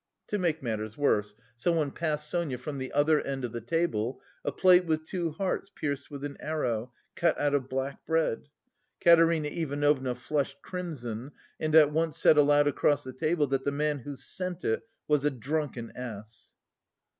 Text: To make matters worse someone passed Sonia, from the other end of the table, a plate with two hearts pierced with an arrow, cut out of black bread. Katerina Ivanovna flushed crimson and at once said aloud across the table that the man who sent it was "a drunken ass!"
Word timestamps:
To 0.29 0.39
make 0.39 0.63
matters 0.63 0.97
worse 0.97 1.35
someone 1.55 1.91
passed 1.91 2.27
Sonia, 2.27 2.57
from 2.57 2.79
the 2.79 2.91
other 2.91 3.21
end 3.21 3.45
of 3.45 3.51
the 3.51 3.61
table, 3.61 4.19
a 4.43 4.51
plate 4.51 4.85
with 4.85 5.05
two 5.05 5.29
hearts 5.29 5.69
pierced 5.75 6.09
with 6.09 6.23
an 6.25 6.37
arrow, 6.39 6.91
cut 7.13 7.39
out 7.39 7.53
of 7.53 7.69
black 7.69 8.03
bread. 8.07 8.47
Katerina 8.99 9.49
Ivanovna 9.49 10.15
flushed 10.15 10.59
crimson 10.63 11.33
and 11.59 11.75
at 11.75 11.91
once 11.91 12.17
said 12.17 12.39
aloud 12.39 12.65
across 12.65 13.03
the 13.03 13.13
table 13.13 13.45
that 13.45 13.63
the 13.63 13.71
man 13.71 13.99
who 13.99 14.15
sent 14.15 14.63
it 14.63 14.81
was 15.07 15.23
"a 15.23 15.29
drunken 15.29 15.91
ass!" 15.95 16.55